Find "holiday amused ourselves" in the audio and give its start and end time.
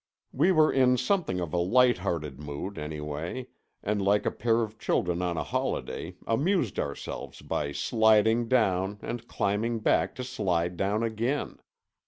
5.43-7.43